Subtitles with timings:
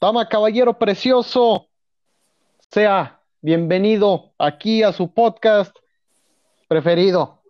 [0.00, 1.68] Dama, caballero precioso,
[2.70, 5.74] sea bienvenido aquí a su podcast
[6.68, 7.40] preferido.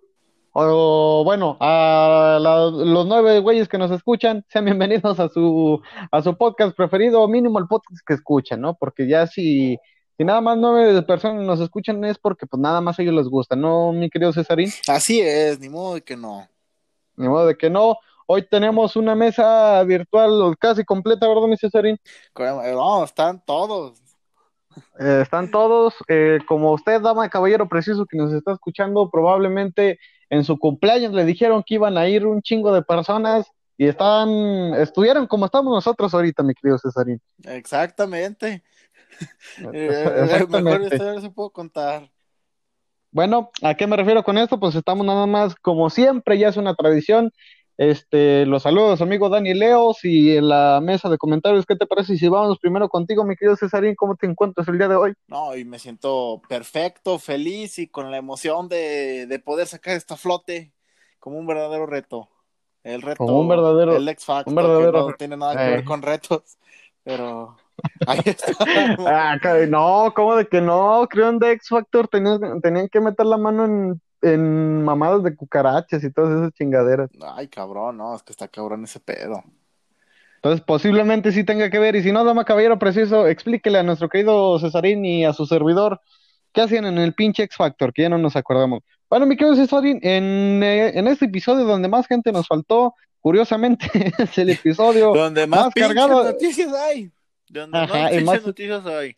[0.53, 6.23] O bueno, a la- los nueve güeyes que nos escuchan, sean bienvenidos a su, a
[6.23, 8.75] su podcast preferido, o mínimo el podcast que escuchan, ¿no?
[8.75, 9.77] Porque ya si,
[10.17, 13.27] si nada más nueve personas nos escuchan es porque pues nada más a ellos les
[13.29, 14.71] gusta, ¿no, mi querido Cesarín?
[14.89, 16.49] Así es, ni modo de que no.
[17.17, 17.97] Ni modo de que no.
[18.27, 21.97] Hoy tenemos una mesa virtual casi completa, ¿verdad, mi Cesarín?
[22.37, 24.03] No, están todos.
[24.99, 29.99] Eh, están todos, eh, como usted, dama de caballero preciso que nos está escuchando, probablemente
[30.29, 33.47] en su cumpleaños le dijeron que iban a ir un chingo de personas
[33.79, 37.21] y están, estuvieron como estamos nosotros ahorita, mi querido Cesarín.
[37.45, 38.65] Exactamente.
[39.73, 40.99] Eh, mejor Exactamente.
[40.99, 42.11] vez se puedo contar.
[43.11, 44.61] Bueno, ¿a qué me refiero con esto?
[44.61, 47.33] Pues estamos nada más, como siempre, ya es una tradición.
[47.79, 52.17] Este, los saludos, amigo Dani Leos, y en la mesa de comentarios, ¿qué te parece
[52.17, 53.95] si vamos primero contigo, mi querido Cesarín?
[53.95, 55.13] ¿Cómo te encuentras el día de hoy?
[55.29, 60.17] No, y me siento perfecto, feliz y con la emoción de, de poder sacar esta
[60.17, 60.73] flote
[61.19, 62.31] como un verdadero reto.
[62.83, 65.65] El reto, Como un verdadero- el X Factor, un verdadero que no tiene nada que
[65.65, 65.71] Eh.
[65.77, 66.57] ver con retos,
[67.03, 67.57] pero
[68.07, 68.55] ahí está.
[69.07, 69.37] Ah,
[69.69, 71.07] no, ¿cómo de que no?
[71.11, 75.35] Creo en The X Factor tenían, tenían que meter la mano en, en mamadas de
[75.37, 77.11] cucarachas y todas esas chingaderas.
[77.35, 79.43] Ay, cabrón, no, es que está cabrón ese pedo.
[80.37, 81.97] Entonces, posiblemente sí tenga que ver.
[81.97, 86.01] Y si no, dama caballero preciso, explíquele a nuestro querido Cesarín y a su servidor
[86.53, 88.83] qué hacían en el pinche X Factor, que ya no nos acordamos.
[89.11, 93.87] Bueno, mi querido Cesarín, en, eh, en este episodio donde más gente nos faltó, curiosamente,
[94.19, 97.11] es el episodio Donde más, más cargado- noticias hay.
[97.49, 99.17] Donde Ajá, más más- noticias hay.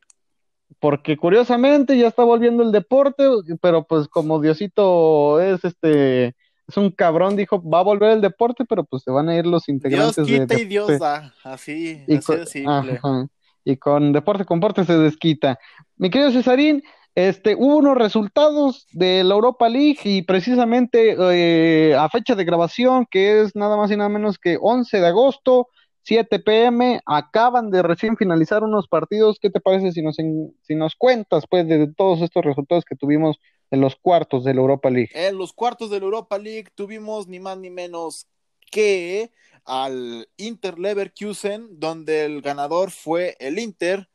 [0.80, 3.24] Porque curiosamente ya está volviendo el deporte,
[3.60, 6.36] pero pues como Diosito es este,
[6.68, 9.46] es un cabrón, dijo, va a volver el deporte, pero pues se van a ir
[9.46, 11.04] los Dios integrantes de quita y Dios deporte.
[11.04, 11.34] da.
[11.44, 13.00] Así, Y así con, de simple.
[13.02, 13.26] ajá,
[13.64, 15.58] y con deporte con porte se desquita.
[15.96, 16.82] Mi querido Cesarín,
[17.14, 23.06] este, hubo unos resultados de la Europa League y precisamente eh, a fecha de grabación,
[23.10, 25.68] que es nada más y nada menos que 11 de agosto,
[26.08, 29.38] 7 pm, acaban de recién finalizar unos partidos.
[29.38, 32.96] ¿Qué te parece si nos, en- si nos cuentas pues de todos estos resultados que
[32.96, 33.36] tuvimos
[33.70, 35.10] en los cuartos de la Europa League?
[35.12, 38.26] En los cuartos de la Europa League tuvimos ni más ni menos
[38.70, 39.30] que
[39.66, 44.08] al Inter Leverkusen, donde el ganador fue el Inter.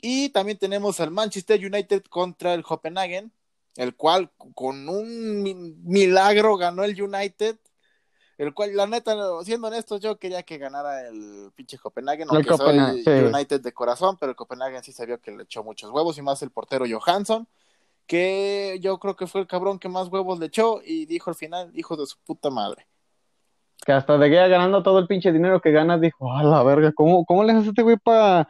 [0.00, 3.32] Y también tenemos al Manchester United contra el Copenhagen,
[3.76, 7.56] el cual con un mi- milagro ganó el United.
[8.38, 13.04] El cual, la neta, siendo honestos, yo quería que ganara el pinche Copenhagen, aunque Copenhagen,
[13.04, 13.24] soy sí.
[13.24, 16.22] United de corazón, pero el Copenhagen sí se vio que le echó muchos huevos y
[16.22, 17.46] más el portero Johansson
[18.08, 21.36] que yo creo que fue el cabrón que más huevos le echó y dijo al
[21.36, 22.88] final, hijo de su puta madre.
[23.84, 26.90] Que hasta de Gea ganando todo el pinche dinero que gana, dijo, a la verga,
[26.92, 28.48] ¿cómo, cómo le hace este güey para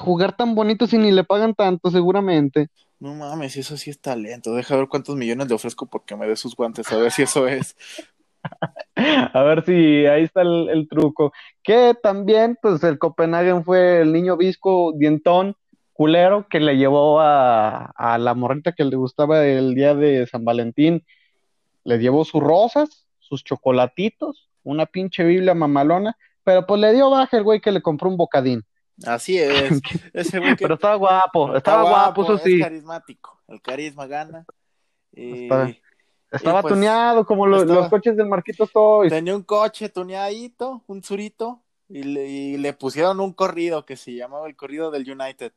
[0.00, 2.68] jugar tan bonito si ni le pagan tanto, seguramente?
[3.00, 4.54] No mames, eso sí es talento.
[4.54, 7.48] Deja ver cuántos millones le ofrezco porque me dé sus guantes, a ver si eso
[7.48, 7.76] es.
[9.34, 11.32] A ver si ahí está el, el truco.
[11.62, 15.56] Que también, pues el Copenhagen fue el niño visco, dientón,
[15.92, 20.44] culero, que le llevó a, a la morrita que le gustaba el día de San
[20.44, 21.04] Valentín.
[21.84, 27.36] Le llevó sus rosas, sus chocolatitos, una pinche Biblia mamalona, pero pues le dio baja
[27.36, 28.64] el güey que le compró un bocadín.
[29.06, 29.80] Así es.
[30.12, 32.58] Ese güey que Pero estaba guapo, estaba guapo, eso es sí.
[32.58, 33.40] carismático.
[33.48, 34.44] El carisma gana.
[35.12, 35.70] Y Está-
[36.30, 39.10] Estaba pues, tuneado como lo- estaba- los coches del Marquito Toys.
[39.10, 44.14] tenía un coche tuneadito, un surito, y le, y le pusieron un corrido que se
[44.14, 45.52] llamaba el corrido del United.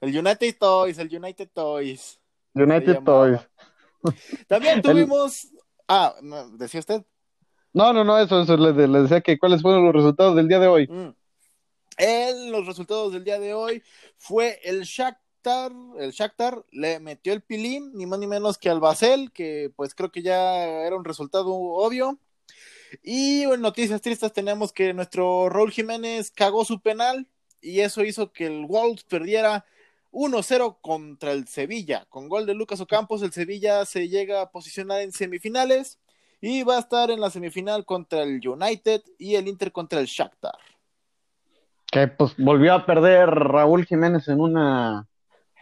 [0.00, 2.20] El United Toys, el United Toys.
[2.54, 3.00] United.
[3.04, 3.40] Toys.
[4.48, 5.48] También El- tuvimos.
[5.88, 6.14] Ah,
[6.52, 7.04] ¿decía usted?
[7.72, 10.58] No, no, no, eso, eso le, le decía que cuáles fueron los resultados del día
[10.58, 10.86] de hoy.
[10.88, 11.14] Mm.
[11.98, 13.82] En los resultados del día de hoy
[14.18, 15.21] fue el Shakhtar,
[15.98, 19.94] el Shakhtar le metió el pilín, ni más ni menos que al Basel, que pues
[19.94, 22.18] creo que ya era un resultado obvio.
[23.02, 27.26] Y en noticias tristes tenemos que nuestro Raúl Jiménez cagó su penal
[27.60, 29.64] y eso hizo que el Wolves perdiera
[30.10, 32.06] 1-0 contra el Sevilla.
[32.10, 35.98] Con gol de Lucas Ocampos, el Sevilla se llega a posicionar en semifinales
[36.40, 40.06] y va a estar en la semifinal contra el United y el Inter contra el
[40.06, 40.58] Shakhtar.
[41.90, 45.06] Que pues volvió a perder Raúl Jiménez en una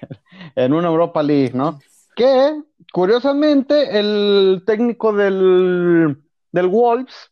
[0.54, 1.78] en una Europa League, ¿no?
[2.16, 2.60] Que
[2.92, 6.16] curiosamente el técnico del,
[6.52, 7.30] del Wolves,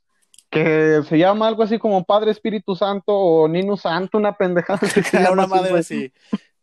[0.51, 5.03] que se llama algo así como Padre Espíritu Santo o Nino Santo, una pendejada que
[5.03, 6.13] se llama una madre así.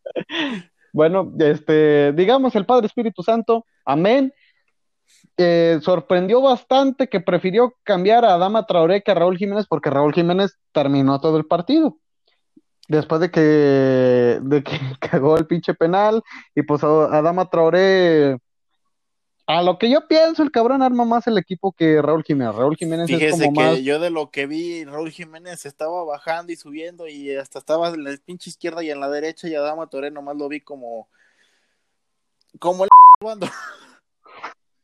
[0.95, 4.33] Bueno, este, digamos el Padre Espíritu Santo, amén.
[5.35, 10.13] Eh, sorprendió bastante que prefirió cambiar a Adama Traoré que a Raúl Jiménez porque Raúl
[10.13, 11.97] Jiménez terminó todo el partido.
[12.87, 16.21] Después de que, de que cagó el pinche penal
[16.53, 18.37] y pues Adama Traoré
[19.47, 22.55] a lo que yo pienso, el cabrón arma más el equipo que Raúl Jiménez.
[22.55, 23.79] Raúl Jiménez Fíjese es como que más...
[23.79, 28.03] yo de lo que vi, Raúl Jiménez estaba bajando y subiendo y hasta estaba en
[28.03, 31.07] la pinche izquierda y en la derecha y Adama Toré nomás lo vi como
[32.57, 32.89] como el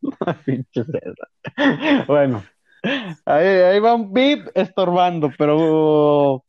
[2.07, 2.43] bueno,
[3.25, 6.43] ahí, ahí va un beat estorbando, pero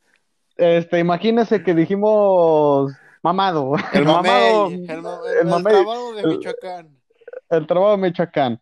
[0.57, 3.73] este, imagínese que dijimos mamado.
[3.93, 6.97] El, mamado, el, el, el, trabajo de Michoacán.
[7.49, 8.61] El trabajo de Michoacán.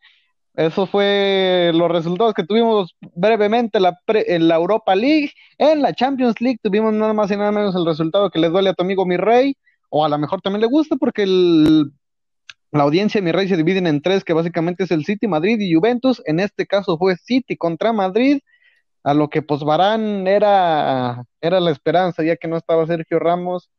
[0.54, 5.32] Eso fue los resultados que tuvimos brevemente la en la Europa League.
[5.58, 8.70] En la Champions League tuvimos nada más y nada menos el resultado que le duele
[8.70, 9.56] a tu amigo mi rey,
[9.90, 11.92] o a lo mejor también le gusta porque el,
[12.72, 15.58] la audiencia de mi rey se dividen en tres, que básicamente es el City, Madrid
[15.60, 16.22] y Juventus.
[16.26, 18.40] En este caso fue City contra Madrid,
[19.04, 23.70] a lo que pues Barán era, era la esperanza, ya que no estaba Sergio Ramos,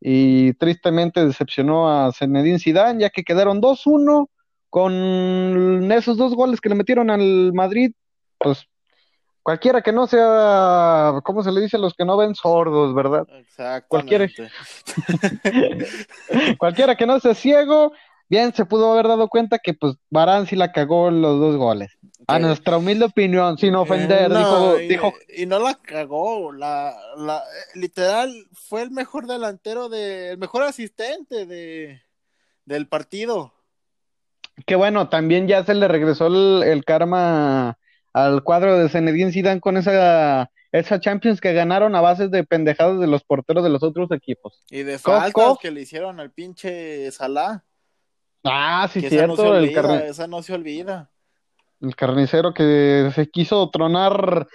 [0.00, 4.28] y tristemente decepcionó a Zinedine Zidane, ya que quedaron 2-1
[4.70, 7.92] con esos dos goles que le metieron al Madrid,
[8.38, 8.66] pues
[9.42, 13.26] cualquiera que no sea, ¿cómo se le dice a los que no ven sordos, verdad?
[13.30, 13.88] Exacto.
[13.88, 14.26] Cualquiera,
[16.58, 17.92] cualquiera que no sea ciego,
[18.28, 21.96] bien se pudo haber dado cuenta que pues Barán sí la cagó los dos goles.
[22.26, 27.42] A nuestra humilde opinión, sin ofender, dijo, y, dijo, y, no la cagó, la, la
[27.74, 32.02] literal fue el mejor delantero de, el mejor asistente de
[32.66, 33.54] del partido.
[34.66, 37.78] Que bueno, también ya se le regresó el, el karma
[38.12, 43.00] al cuadro de Zinedine Zidane con esa esa Champions que ganaron a base de pendejadas
[43.00, 44.62] de los porteros de los otros equipos.
[44.70, 47.64] Y de faltas que le hicieron al pinche Salah.
[48.44, 49.34] Ah, sí, Que cierto.
[49.34, 51.10] Esa no, se el olvida, carne- esa no se olvida.
[51.80, 54.46] el carnicero que se quiso tronar.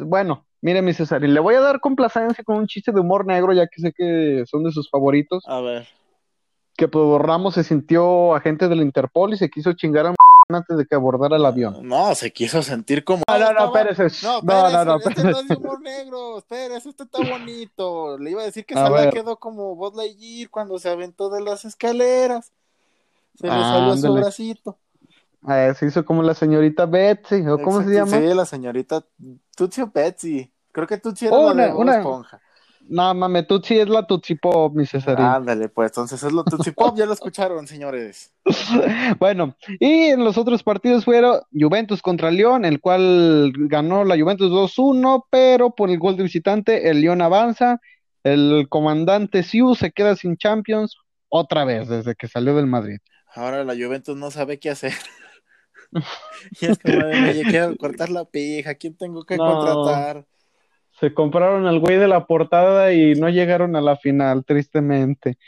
[0.00, 3.26] Bueno, mire, mi César, y le voy a dar complacencia con un chiste de humor
[3.26, 5.42] negro, ya que sé que son de sus favoritos.
[5.46, 5.86] A ver.
[6.76, 10.14] Que pues Ramos se sintió agente del Interpol y se quiso chingar a
[10.48, 11.86] antes de que abordara el avión.
[11.86, 13.22] No, se quiso sentir como.
[13.28, 14.26] No, no, no, espérese.
[14.26, 18.18] No, No, no, no, este no es de humor negro, espérese, este está bonito.
[18.18, 19.14] Le iba a decir que A Salah ver.
[19.14, 22.52] quedó como Buzz Lightyear cuando se aventó de las escaleras.
[23.40, 24.78] Se le Ah, salió su bracito.
[25.48, 28.18] Eh, se hizo como la señorita Betsy, ¿o cómo se llama?
[28.18, 29.02] Sí, la señorita
[29.56, 30.52] Tutsi o Betsy.
[30.70, 32.40] Creo que Tutsi era Oh, la de una- Esponja.
[32.88, 35.24] No, mames, Tutsi es la Tutsi Pop, mi Cesarín.
[35.24, 38.32] Ándale, pues entonces es lo Tutsi Pop, ya lo escucharon, señores.
[39.18, 44.50] Bueno, y en los otros partidos fueron Juventus contra León, el cual ganó la Juventus
[44.50, 47.80] 2-1, pero por el gol de visitante el León avanza,
[48.24, 50.96] el comandante Siu se queda sin Champions
[51.28, 52.98] otra vez desde que salió del Madrid.
[53.34, 54.92] Ahora la Juventus no sabe qué hacer.
[56.60, 59.44] y es como de, oye, quiero cortar la pija, ¿quién tengo que No.
[59.44, 60.26] contratar?
[60.98, 65.38] Se compraron al güey de la portada y no llegaron a la final, tristemente.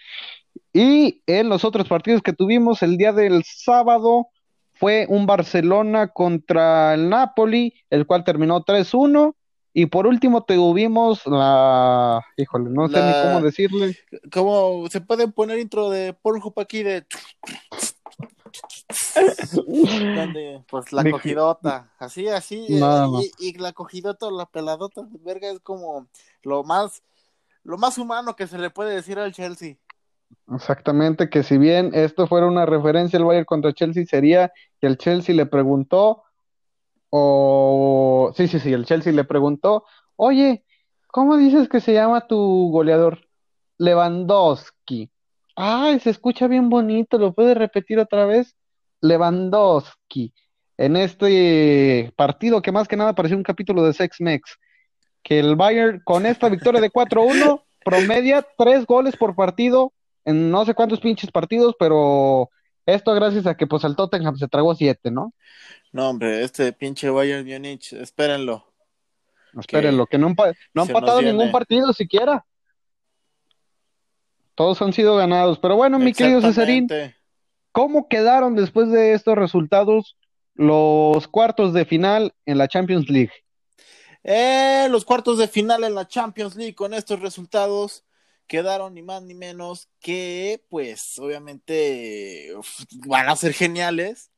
[0.72, 4.28] Y en los otros partidos que tuvimos el día del sábado
[4.72, 9.36] fue un Barcelona contra el Napoli, el cual terminó 3-1.
[9.72, 12.22] Y por último tuvimos la...
[12.36, 13.96] Híjole, no sé ni cómo decirle.
[14.30, 17.06] ¿Cómo se pueden poner intro de Pornhub aquí de
[19.54, 22.80] donde pues la cogidota, así, así, eh,
[23.38, 26.06] y, y la cogidota, la peladota, verga, es como
[26.42, 27.02] lo más,
[27.64, 29.76] lo más humano que se le puede decir al Chelsea.
[30.54, 34.98] Exactamente, que si bien esto fuera una referencia al Bayern contra Chelsea, sería que el
[34.98, 36.24] Chelsea le preguntó,
[37.14, 39.84] o sí, sí, sí, el Chelsea le preguntó,
[40.16, 40.64] oye,
[41.08, 43.28] ¿cómo dices que se llama tu goleador?
[43.76, 45.10] Lewandowski.
[45.54, 48.56] Ay, se escucha bien bonito, ¿lo puedes repetir otra vez?
[49.02, 50.32] Lewandowski.
[50.78, 54.58] En este partido que más que nada parecía un capítulo de Sex Mex,
[55.22, 59.92] que el Bayern con esta victoria de 4-1 promedia tres goles por partido
[60.24, 62.48] en no sé cuántos pinches partidos, pero
[62.86, 65.32] esto gracias a que pues el Tottenham se tragó siete, ¿no?
[65.92, 68.72] No, hombre, este pinche Bayern Múnich, espérenlo.
[69.58, 70.36] Espérenlo, que no, han
[70.72, 71.32] no han viene.
[71.32, 72.46] ningún partido siquiera.
[74.54, 75.58] Todos han sido ganados.
[75.58, 76.88] Pero bueno, mi querido Cesarín.
[77.72, 80.16] ¿cómo quedaron después de estos resultados
[80.54, 83.32] los cuartos de final en la Champions League?
[84.22, 88.04] Eh, los cuartos de final en la Champions League con estos resultados
[88.52, 94.30] quedaron ni más ni menos que, pues, obviamente uf, van a ser geniales.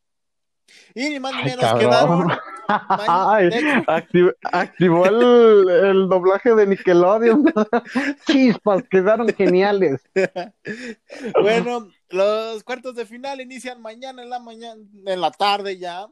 [0.95, 2.29] Y ni más ni menos quedaron.
[2.69, 3.49] Ay,
[3.89, 7.53] activ- activó el, el doblaje de Nickelodeon.
[8.27, 10.01] Chispas, quedaron geniales.
[11.43, 16.07] bueno, los cuartos de final inician mañana en la mañana, en la tarde ya.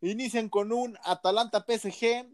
[0.00, 2.26] Inician con un Atalanta PSG,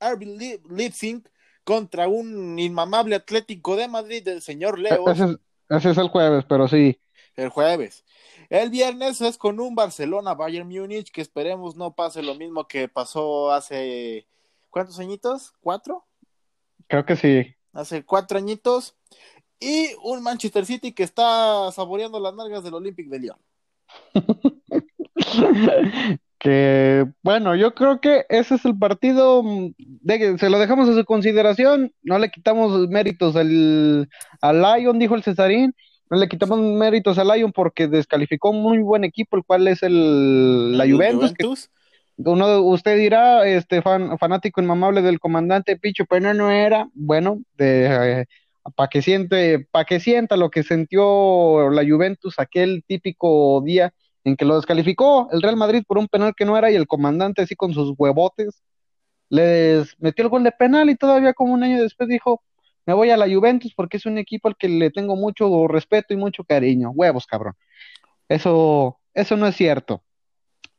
[0.00, 1.22] RB Leip- Leipzig
[1.70, 5.08] contra un inmamable Atlético de Madrid del señor Leo.
[5.08, 7.00] Ese es, ese es el jueves, pero sí.
[7.36, 8.04] El jueves.
[8.48, 12.88] El viernes es con un Barcelona Bayern Múnich que esperemos no pase lo mismo que
[12.88, 14.26] pasó hace
[14.68, 15.52] ¿cuántos añitos?
[15.60, 16.04] ¿Cuatro?
[16.88, 17.54] Creo que sí.
[17.72, 18.96] Hace cuatro añitos.
[19.60, 23.38] Y un Manchester City que está saboreando las nalgas del Olympic de Lyon.
[26.40, 30.94] que bueno, yo creo que ese es el partido, mm, de, se lo dejamos a
[30.94, 34.08] su consideración, no le quitamos méritos al,
[34.40, 35.74] al Lyon, dijo el Cesarín,
[36.08, 39.82] no le quitamos méritos al Lyon porque descalificó un muy buen equipo, el cual es
[39.82, 41.34] el, la Juventus.
[42.16, 48.20] uno usted dirá, este fan, fanático inmamable del comandante Picho, pero no, era, bueno, de,
[48.22, 48.26] eh,
[48.74, 53.92] para que siente, para que sienta lo que sintió la Juventus aquel típico día
[54.24, 56.86] en que lo descalificó el Real Madrid por un penal que no era y el
[56.86, 58.62] comandante así con sus huevotes
[59.30, 62.42] les metió el gol de penal y todavía como un año después dijo,
[62.84, 66.12] me voy a la Juventus porque es un equipo al que le tengo mucho respeto
[66.12, 66.90] y mucho cariño.
[66.90, 67.54] Huevos, cabrón.
[68.28, 70.02] Eso, eso no es cierto.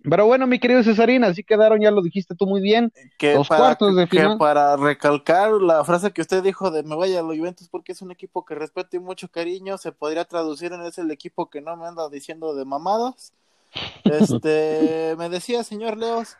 [0.09, 2.91] Pero bueno, mi querido Cesarina, así quedaron, ya lo dijiste tú muy bien.
[3.17, 4.33] Que los cuartos de final.
[4.33, 7.91] Que para recalcar la frase que usted dijo de me voy a la Juventus porque
[7.91, 11.49] es un equipo que respeto y mucho cariño, se podría traducir en es el equipo
[11.49, 13.33] que no me anda diciendo de mamadas.
[14.03, 16.35] Este, me decía, señor Leos.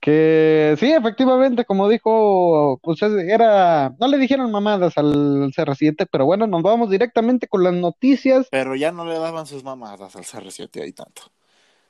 [0.00, 6.46] Que sí, efectivamente, como dijo, pues era, no le dijeron mamadas al CR7, pero bueno,
[6.46, 8.46] nos vamos directamente con las noticias.
[8.50, 11.22] Pero ya no le daban sus mamadas al CR7 ahí tanto.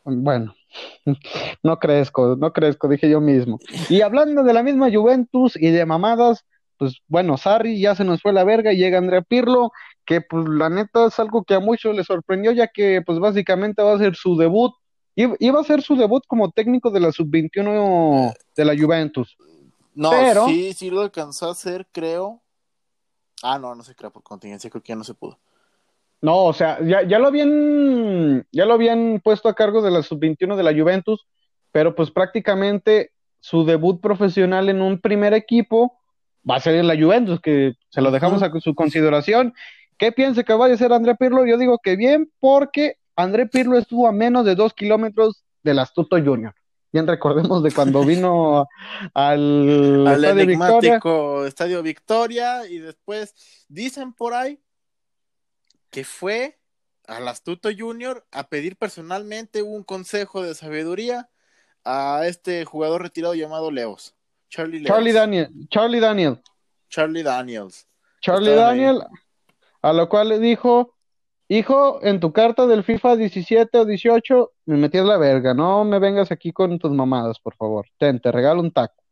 [0.04, 0.54] Bueno,
[1.62, 3.58] no crezco, no crezco, dije yo mismo.
[3.88, 6.44] Y hablando de la misma Juventus y de mamadas,
[6.78, 9.70] pues bueno, Sarri ya se nos fue la verga y llega Andrea Pirlo,
[10.04, 13.82] que pues la neta es algo que a muchos les sorprendió, ya que pues básicamente
[13.82, 14.72] va a ser su debut,
[15.14, 19.36] iba a ser su debut como técnico de la sub-21 de la Juventus.
[19.94, 20.12] No,
[20.46, 22.42] sí, sí lo alcanzó a hacer, creo.
[23.42, 25.38] Ah, no, no se crea por contingencia, creo que ya no se pudo.
[26.22, 30.02] No, o sea, ya, ya lo habían, ya lo habían puesto a cargo de la
[30.02, 31.26] sub-21 de la Juventus,
[31.72, 35.98] pero pues prácticamente su debut profesional en un primer equipo
[36.48, 39.52] va a ser en la Juventus, que se lo dejamos a su consideración.
[39.98, 41.46] ¿Qué piensa que vaya a ser André Pirlo?
[41.46, 46.16] Yo digo que bien, porque André Pirlo estuvo a menos de dos kilómetros del Astuto
[46.22, 46.54] Junior.
[46.92, 48.66] Bien recordemos de cuando vino
[49.14, 51.00] al, al Estadio Victoria.
[51.46, 54.58] Estadio Victoria y después dicen por ahí
[55.96, 56.58] que fue
[57.06, 61.30] al Astuto Junior a pedir personalmente un consejo de sabiduría
[61.86, 64.14] a este jugador retirado llamado Leos.
[64.50, 65.48] Charlie, Charlie Daniel.
[65.70, 66.42] Charlie Daniel.
[66.90, 67.88] Charlie Daniels.
[68.20, 69.04] Charlie Daniel,
[69.80, 70.94] a lo cual le dijo,
[71.48, 75.98] hijo, en tu carta del FIFA 17 o 18 me metías la verga, no me
[75.98, 77.86] vengas aquí con tus mamadas, por favor.
[77.96, 79.02] Ten, te regalo un taco.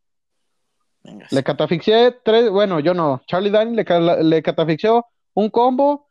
[1.30, 6.08] Le catafixié tres, bueno, yo no, Charlie Daniel le, le catafixió un combo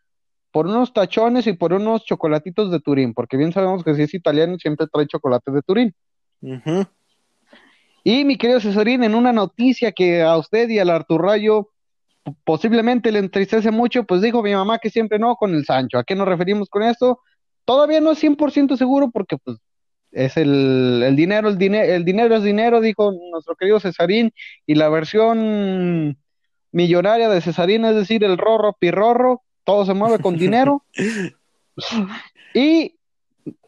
[0.54, 4.14] por unos tachones y por unos chocolatitos de Turín, porque bien sabemos que si es
[4.14, 5.96] italiano siempre trae chocolates de Turín.
[8.04, 11.70] Y mi querido Cesarín, en una noticia que a usted y al Artur Rayo
[12.44, 15.98] posiblemente le entristece mucho, pues dijo mi mamá que siempre no con el Sancho.
[15.98, 17.20] ¿A qué nos referimos con esto?
[17.66, 19.58] Todavía no es 100% seguro porque pues
[20.12, 24.32] es el, el dinero, el, dinero el dinero es dinero, dijo nuestro querido Cesarín,
[24.68, 26.16] y la versión
[26.72, 30.84] millonaria de Cesarín, es decir, el rorro pirrorro, todo se mueve con dinero.
[32.54, 32.96] y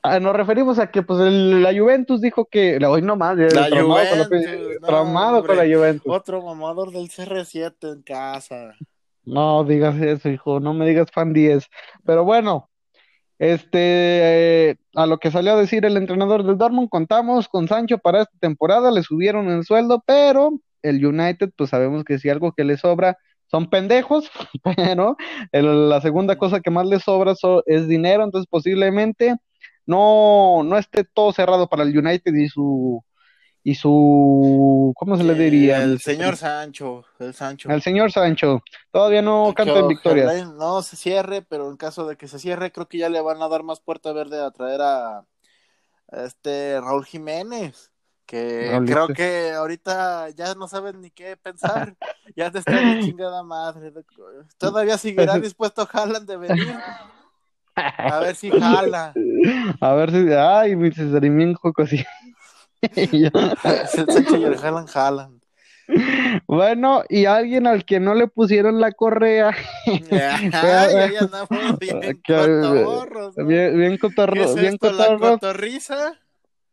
[0.04, 5.46] ah, nos referimos a que pues la Juventus dijo que hoy no más, la traumado,
[5.46, 6.12] con, la Juventus.
[6.12, 8.76] Otro mamador del CR7 en casa.
[9.24, 11.68] No digas eso, hijo, no me digas fan 10.
[12.06, 12.70] Pero bueno,
[13.40, 18.22] este a lo que salió a decir el entrenador del Dortmund, contamos con Sancho para
[18.22, 22.64] esta temporada, le subieron el sueldo, pero el United, pues sabemos que si algo que
[22.64, 24.30] le sobra son pendejos,
[24.64, 25.18] pero
[25.52, 27.34] la segunda cosa que más les sobra
[27.66, 29.36] es dinero, entonces posiblemente
[29.86, 33.04] no, no esté todo cerrado para el United y su
[33.64, 35.82] y su ¿cómo se le diría?
[35.82, 37.70] El señor Sancho, el Sancho.
[37.70, 38.62] El señor Sancho.
[38.92, 40.46] Todavía no canta en victoria.
[40.46, 43.42] No se cierre, pero en caso de que se cierre, creo que ya le van
[43.42, 45.26] a dar más puerta verde a traer a
[46.12, 47.92] este Raúl Jiménez
[48.26, 51.96] que creo que ahorita ya no saben ni qué pensar,
[52.36, 53.94] ya te están chingada madre.
[54.58, 56.76] Todavía seguirá dispuesto Haaland de venir.
[57.76, 59.14] A ver si jala.
[59.82, 62.06] A ver si, ay, mi así.
[62.82, 63.32] el
[63.88, 65.42] Sancho y el Haaland jalan.
[66.48, 69.56] Bueno, y alguien al que no le pusieron la correa.
[69.86, 73.36] Ay, ya andamos bien cotorros.
[73.36, 74.36] Bien, bien cotorros.
[74.36, 76.20] ¿Qué es bien esto, la cotorriza?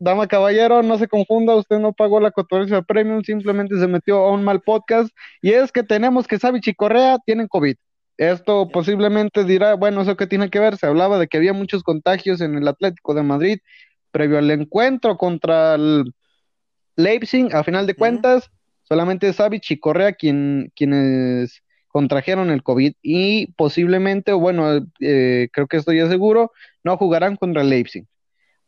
[0.03, 4.33] Dama caballero, no se confunda, usted no pagó la cotorrencia premium, simplemente se metió a
[4.33, 5.11] un mal podcast.
[5.41, 7.77] Y es que tenemos que Savich y Correa tienen COVID.
[8.17, 10.77] Esto posiblemente dirá, bueno, ¿eso qué tiene que ver?
[10.77, 13.59] Se hablaba de que había muchos contagios en el Atlético de Madrid
[14.11, 16.13] previo al encuentro contra el
[16.97, 17.55] Leipzig.
[17.55, 18.51] A final de cuentas,
[18.83, 25.77] solamente Savich y Correa quien, quienes contrajeron el COVID y posiblemente, bueno, eh, creo que
[25.77, 26.51] estoy ya seguro,
[26.83, 28.07] no jugarán contra el Leipzig.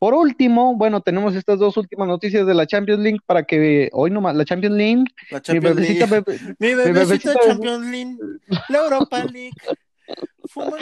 [0.05, 4.11] Por último, bueno, tenemos estas dos últimas noticias de la Champions League para que hoy
[4.11, 6.25] nomás, la Champions League, la Champions mi bebecita, League.
[6.27, 8.17] bebe- Mi mi bebecito bebecita- Champions League,
[8.69, 9.53] la Europa League.
[10.53, 10.77] Fuma-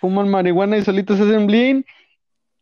[0.00, 1.84] fuman marihuana y solitos hacen bling.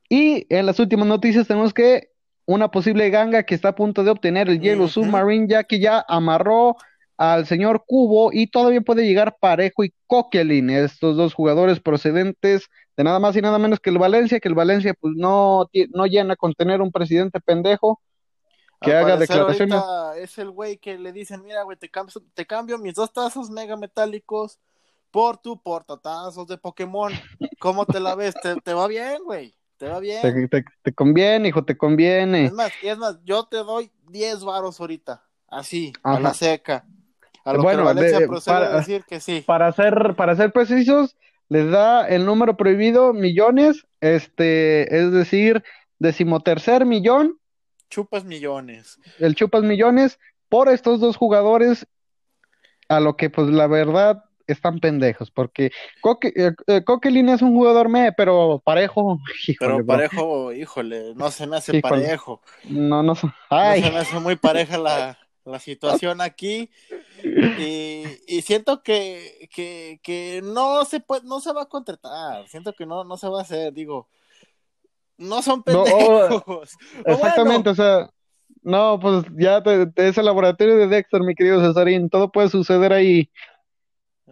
[0.09, 2.09] Y en las últimas noticias tenemos que
[2.45, 4.89] una posible ganga que está a punto de obtener el Yellow.
[4.89, 6.75] Submarine, ya que ya amarró
[7.17, 13.05] al señor Cubo y todavía puede llegar Parejo y Coquelin, estos dos jugadores procedentes de
[13.05, 16.37] nada más y nada menos que el Valencia, que el Valencia pues no, no llena
[16.37, 18.01] con tener un presidente pendejo
[18.81, 19.81] que Al haga declaraciones.
[20.19, 23.49] Es el güey que le dicen, mira, güey, te cambio, te cambio mis dos tazos
[23.51, 24.59] mega metálicos
[25.11, 27.13] por tu portatazos de Pokémon.
[27.61, 28.35] ¿Cómo te la ves?
[28.43, 29.55] ¿Te, te va bien, güey?
[29.77, 30.21] ¿Te va bien?
[30.23, 32.47] Te, te- te conviene, hijo, te conviene.
[32.47, 36.85] Es más, es más, yo te doy 10 varos ahorita, así, a la seca.
[37.45, 39.43] A lo Bueno, que Valencia de- procede a para- decir que sí.
[39.47, 41.17] para ser, para ser precisos,
[41.53, 45.63] les da el número prohibido, millones, este, es decir,
[45.99, 47.39] decimotercer millón,
[47.91, 48.99] Chupas millones.
[49.19, 50.19] el chupas millones,
[50.49, 51.87] por estos dos jugadores,
[52.89, 57.55] a lo que pues la verdad están pendejos, porque Coque, eh, eh, Coquelin es un
[57.55, 62.03] jugador me, pero parejo, híjole, Pero bro, parejo, híjole, no se me hace Híjole.
[62.03, 62.41] parejo.
[62.69, 66.71] no, no, so- No ay, se me hace muy pareja la, la situación aquí.
[67.59, 72.49] Y, y siento que, que, que no se puede, no se va a contratar.
[72.49, 74.09] Siento que no, no se va a hacer, digo.
[75.19, 76.71] No son No, pendejos.
[77.05, 78.11] Exactamente, o sea,
[78.63, 82.49] no, pues ya te, te- es el laboratorio de Dexter, mi querido Cesarín, todo puede
[82.49, 83.31] suceder ahí.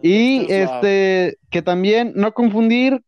[0.01, 3.03] Y este, que también no confundir,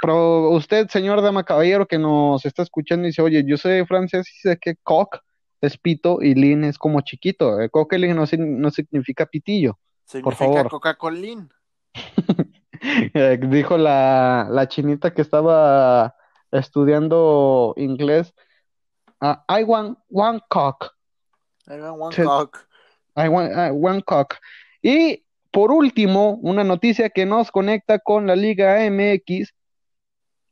[0.00, 4.28] pero usted, señor dama caballero, que nos está escuchando y dice, oye, yo sé francés
[4.34, 5.16] y sé que coq
[5.60, 7.60] es pito y lin es como chiquito.
[7.60, 9.78] Eh, coquelin no, no significa pitillo.
[10.22, 10.68] por Significa favor.
[10.70, 11.48] Coca-Cola.
[12.80, 16.14] Eh, dijo la, la chinita que estaba
[16.52, 18.32] estudiando inglés,
[19.20, 20.94] ah, I want one cock.
[21.66, 22.22] Hagan one Sí.
[22.22, 22.56] cock.
[23.16, 24.34] I want, I want cock.
[24.80, 29.52] Y por último, una noticia que nos conecta con la Liga MX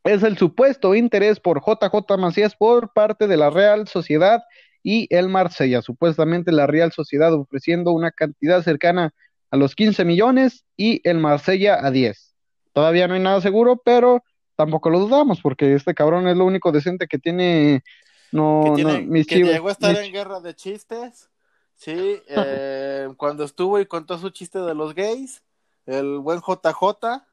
[0.02, 4.42] es el supuesto interés por JJ Macías por parte de la Real Sociedad
[4.88, 5.82] y el Marsella.
[5.82, 9.12] Supuestamente la Real Sociedad ofreciendo una cantidad cercana
[9.50, 12.36] a los 15 millones y el Marsella a 10.
[12.72, 14.22] Todavía no hay nada seguro, pero
[14.54, 17.82] tampoco lo dudamos porque este cabrón es lo único decente que tiene.
[18.30, 21.30] No, que, no, tiene, mis que chivas- llegó a estar mis- en guerra de chistes.
[21.74, 25.42] Sí, eh, cuando estuvo y contó su chiste de los gays,
[25.86, 27.24] el buen JJ,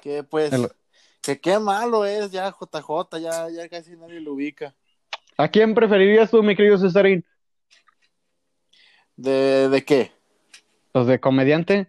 [0.00, 0.70] que pues, El-
[1.20, 4.74] que qué malo es ya JJ, ya, ya casi nadie lo ubica.
[5.38, 7.24] ¿A quién preferirías tú, mi querido Cesarín?
[9.16, 10.12] ¿De, de qué?
[10.92, 11.88] ¿Los de comediante?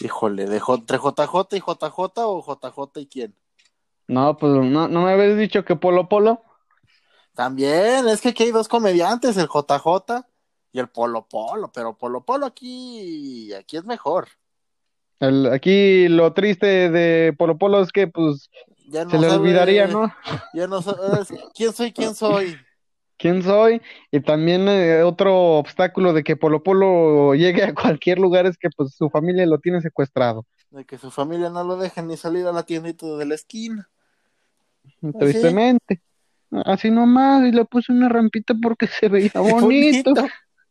[0.00, 3.34] Híjole, de J- entre JJ y JJ o JJ y quién?
[4.08, 6.42] No, pues no, no me habías dicho que Polo Polo.
[7.34, 10.26] También, es que aquí hay dos comediantes, el JJ
[10.72, 14.28] y el Polo Polo, pero Polo Polo aquí, aquí es mejor.
[15.20, 18.50] El- aquí lo triste de Polo Polo es que pues
[18.88, 20.12] Ya no se le olvidaría, ¿no?
[20.52, 22.58] Ya no sabes quién soy, quién soy.
[23.22, 23.80] ¿Quién soy?
[24.10, 28.68] Y también eh, otro obstáculo de que Polo Polo llegue a cualquier lugar es que
[28.76, 30.44] pues su familia lo tiene secuestrado.
[30.70, 33.88] De que su familia no lo deja ni salir a la tiendita de la esquina.
[35.20, 36.02] Tristemente.
[36.64, 40.12] Así nomás, y le puse una rampita porque se veía bonito.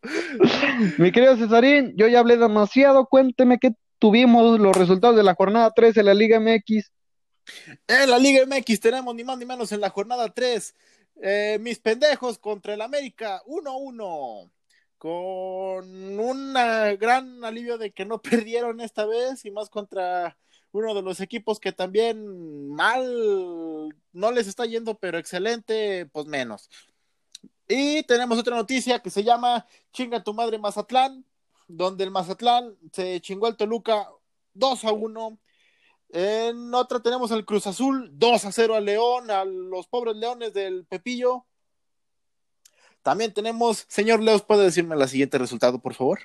[0.97, 3.05] Mi querido Cesarín, yo ya hablé demasiado.
[3.05, 6.91] Cuénteme qué tuvimos los resultados de la jornada 3 de la Liga MX.
[7.87, 10.75] En la Liga MX tenemos ni más ni menos en la jornada 3.
[11.15, 14.51] Eh, mis pendejos contra el América 1-1.
[14.97, 16.53] Con un
[16.99, 20.37] gran alivio de que no perdieron esta vez y más contra
[20.71, 23.03] uno de los equipos que también mal
[24.13, 26.69] no les está yendo, pero excelente, pues menos.
[27.67, 31.25] Y tenemos otra noticia que se llama Chinga tu madre Mazatlán,
[31.67, 34.09] donde el Mazatlán se chingó al Toluca
[34.53, 35.39] 2 a 1.
[36.13, 40.53] En otra tenemos el Cruz Azul 2 a 0 al León, a los pobres leones
[40.53, 41.45] del Pepillo.
[43.01, 46.19] También tenemos, señor Leos, ¿puede decirme el siguiente resultado, por favor?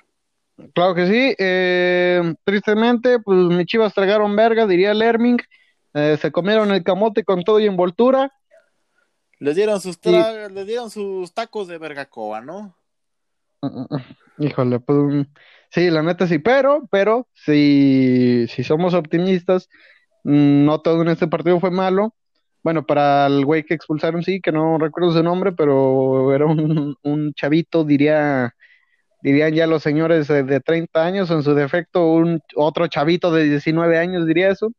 [0.73, 1.35] Claro que sí.
[1.37, 5.39] eh, tristemente, pues mis chivas tragaron verga, diría Lerming.
[5.93, 8.31] Eh, se comieron el camote con todo y envoltura.
[9.39, 10.49] Les dieron sus, tra...
[10.49, 12.76] les dieron sus tacos de vergacoa, ¿no?
[14.37, 15.27] Híjole, pues
[15.71, 19.69] sí, la neta sí, pero, pero, si, si somos optimistas,
[20.23, 22.13] mm, no todo en este partido fue malo.
[22.63, 26.95] Bueno, para el güey que expulsaron, sí, que no recuerdo su nombre, pero era un,
[27.03, 28.53] un chavito, diría,
[29.21, 33.97] dirían ya los señores de 30 años, en su defecto, un otro chavito de 19
[33.99, 34.71] años, diría eso.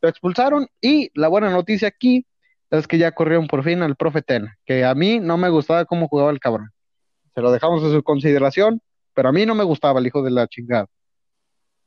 [0.00, 2.26] Lo expulsaron y la buena noticia aquí
[2.70, 5.86] es que ya corrieron por fin al profe Tena, que a mí no me gustaba
[5.86, 6.73] cómo jugaba el cabrón.
[7.34, 8.80] Se lo dejamos a su consideración,
[9.12, 10.86] pero a mí no me gustaba el hijo de la chingada.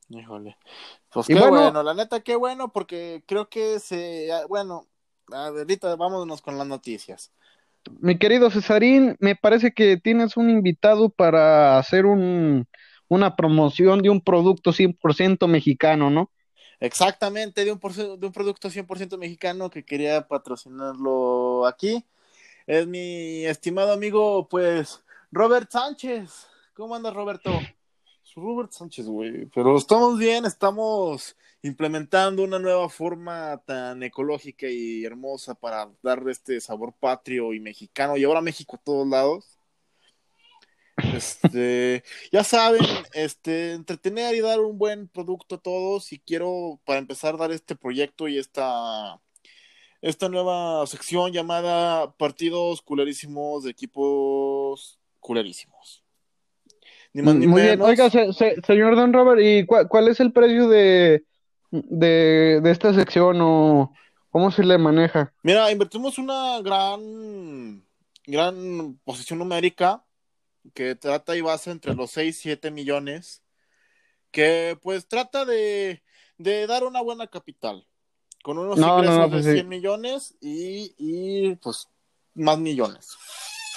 [0.09, 0.57] Híjole.
[1.11, 4.29] Pues qué bueno, la neta, qué bueno, porque creo que se.
[4.47, 4.87] Bueno,
[5.31, 7.31] ahorita vámonos con las noticias.
[7.99, 12.67] Mi querido Cesarín, me parece que tienes un invitado para hacer un,
[13.07, 16.31] una promoción de un producto 100% mexicano, ¿no?
[16.79, 22.05] Exactamente, de un, de un producto 100% mexicano que quería patrocinarlo aquí.
[22.67, 26.47] Es mi estimado amigo, pues, Robert Sánchez.
[26.73, 27.51] ¿Cómo andas, Roberto?
[28.35, 29.47] Robert Sánchez, güey.
[29.47, 36.61] Pero estamos bien, estamos implementando una nueva forma tan ecológica y hermosa para darle este
[36.61, 38.15] sabor patrio y mexicano.
[38.15, 39.57] Y ahora México a todos lados.
[40.97, 46.13] Este, ya saben, este, entretener y dar un buen producto a todos.
[46.13, 49.19] Y quiero, para empezar, dar este proyecto y esta,
[50.01, 56.03] esta nueva sección llamada Partidos Culerísimos de Equipos Culerísimos.
[57.13, 61.25] Ni más ni Muy bien, oiga, señor Don Robert, ¿y cuál es el precio de,
[61.71, 63.93] de, de esta sección o
[64.29, 65.33] cómo se le maneja?
[65.41, 67.83] Mira, invertimos una gran,
[68.25, 70.03] gran posición numérica
[70.73, 73.43] que trata y basa entre los 6 y 7 millones,
[74.31, 76.03] que pues trata de,
[76.37, 77.87] de dar una buena capital,
[78.43, 81.89] con unos ingresos pues de 100 millones y, y pues
[82.33, 83.17] más millones.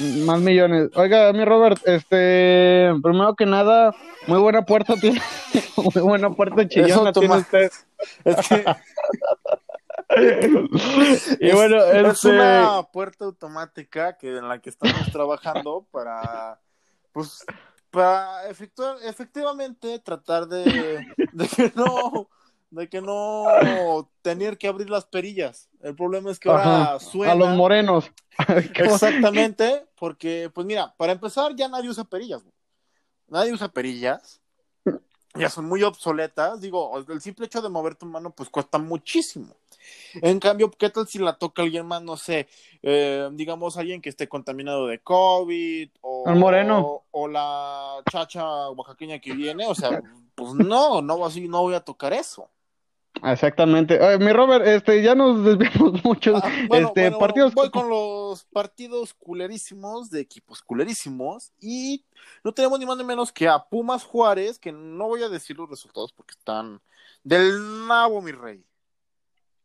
[0.00, 0.90] Más millones.
[0.94, 3.94] Oiga, mi Robert, este, primero que nada,
[4.26, 5.20] muy buena puerta tiene,
[5.76, 7.70] muy buena puerta chillona tiene usted.
[11.40, 16.58] y bueno, es, este una puerta automática que en la que estamos trabajando para,
[17.12, 17.44] pues,
[17.90, 22.30] para efectuar, efectivamente tratar de, de que no
[22.70, 23.44] de que no
[24.22, 25.68] tener que abrir las perillas.
[25.82, 27.32] El problema es que ahora suena.
[27.32, 28.10] A los morenos.
[28.74, 32.42] Exactamente, porque, pues mira, para empezar, ya nadie usa perillas.
[33.28, 34.40] Nadie usa perillas.
[35.34, 36.60] Ya son muy obsoletas.
[36.60, 39.54] Digo, el simple hecho de mover tu mano, pues cuesta muchísimo.
[40.14, 42.48] En cambio, ¿qué tal si la toca alguien más, no sé,
[42.82, 47.04] eh, digamos alguien que esté contaminado de COVID o, el moreno.
[47.10, 49.66] o, la chacha oaxaqueña que viene?
[49.66, 50.02] O sea,
[50.34, 52.50] pues no, no, así no voy a tocar eso.
[53.22, 53.98] Exactamente.
[54.18, 56.36] mi Robert, este, ya nos desviamos mucho.
[56.36, 57.54] Ah, este, partidos.
[57.54, 62.04] Voy con los partidos culerísimos de equipos culerísimos y
[62.44, 65.56] no tenemos ni más ni menos que a Pumas Juárez, que no voy a decir
[65.56, 66.80] los resultados porque están
[67.22, 68.64] del nabo, mi rey.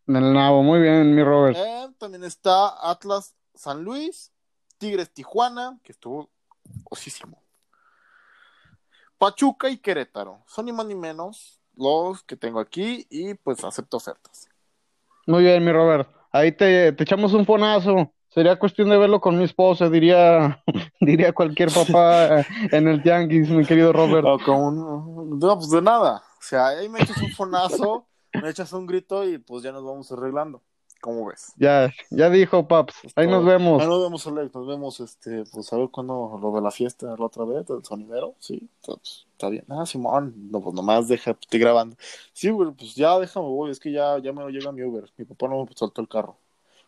[0.05, 1.57] Del nabo, muy bien, mi Robert.
[1.57, 4.31] Eh, también está Atlas San Luis,
[4.77, 6.29] Tigres Tijuana, que estuvo
[6.89, 7.41] osísimo.
[9.17, 13.97] Pachuca y Querétaro, son ni más ni menos los que tengo aquí y pues acepto
[13.97, 14.49] ofertas.
[15.27, 16.09] Muy bien, mi Robert.
[16.31, 18.11] Ahí te, echamos un fonazo.
[18.29, 20.61] Sería cuestión de verlo con mi esposa, diría,
[20.99, 24.25] diría cualquier papá en el Yankees, mi querido Robert.
[24.25, 26.21] No, pues de nada.
[26.37, 29.85] O sea, ahí me echas un fonazo, me echas un grito y pues ya nos
[29.85, 30.61] vamos arreglando.
[31.05, 31.53] ¿Cómo ves?
[31.57, 32.95] Ya, ya dijo, Paps.
[33.15, 33.79] Ahí nos vemos.
[33.79, 34.55] Ahí nos vemos, Alex.
[34.55, 37.85] Nos vemos, este, pues a ver cuándo lo de la fiesta la otra vez, del
[37.85, 38.33] sonidero.
[38.39, 39.63] Sí, pues, está bien.
[39.69, 41.95] Ah, Simón, no, pues nomás deja, estoy grabando.
[42.33, 43.69] Sí, güey, pues ya déjame, voy.
[43.69, 45.07] Es que ya, ya me llega mi Uber.
[45.15, 46.39] Mi papá no me soltó el carro.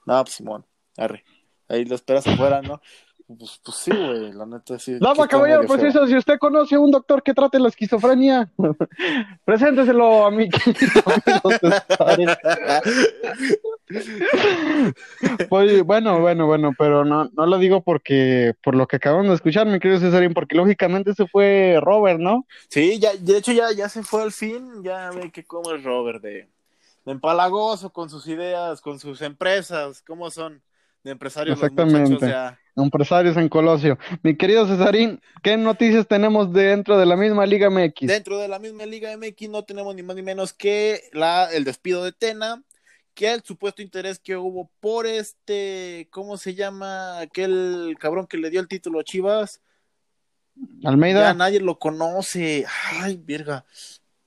[0.07, 0.65] Nada, pues Simón,
[0.97, 1.23] arre.
[1.67, 2.81] Ahí lo esperas afuera, ¿no?
[3.27, 4.97] Pues, pues sí, güey, la neta sí.
[5.01, 8.49] No, caballero, pues eso, si usted conoce a un doctor que trate la esquizofrenia,
[9.43, 10.47] presénteselo a mí.
[15.49, 19.35] pues, bueno, bueno, bueno, pero no, no lo digo porque, por lo que acabamos de
[19.35, 22.45] escuchar, mi querido Cesarín, porque lógicamente ese fue Robert, ¿no?
[22.69, 25.83] Sí, ya, de hecho ya, ya se fue al fin, ya ve que cómo es
[25.83, 26.47] Robert de,
[27.03, 30.61] de empalagoso con sus ideas, con sus empresas, cómo son
[31.03, 32.25] de empresarios Exactamente.
[32.83, 33.97] Empresarios en Colosio.
[34.21, 38.07] Mi querido Cesarín, ¿qué noticias tenemos dentro de la misma Liga MX?
[38.07, 41.63] Dentro de la misma Liga MX no tenemos ni más ni menos que la, el
[41.63, 42.63] despido de Tena,
[43.15, 47.19] que el supuesto interés que hubo por este, ¿cómo se llama?
[47.19, 49.59] Aquel cabrón que le dio el título a Chivas.
[50.83, 51.21] Almeida.
[51.21, 52.65] Ya nadie lo conoce.
[53.01, 53.65] Ay, verga.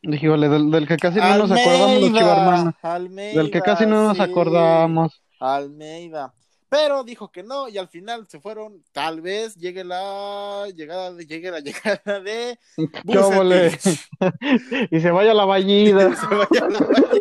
[0.03, 5.23] Híjole, del, del que casi no nos acordamos Almeida, Del que casi no nos acordamos.
[5.39, 6.35] Almeida.
[6.71, 8.83] Pero dijo que no y al final se fueron.
[8.93, 12.59] Tal vez llegue la llegada de, llegue la llegada de
[14.91, 16.17] y se vaya la vallida.
[16.17, 17.21] se vaya la vallida.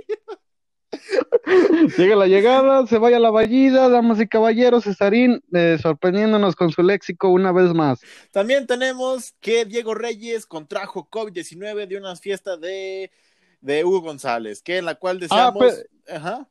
[1.98, 6.84] Llega la llegada, se vaya la vallida, damas y caballeros, Cesarín eh, sorprendiéndonos con su
[6.84, 8.00] léxico una vez más.
[8.32, 13.10] También tenemos que Diego Reyes contrajo COVID-19 de una fiesta de,
[13.62, 15.84] de Hugo González, que en la cual Ah, deseamos...
[16.08, 16.48] Ajá.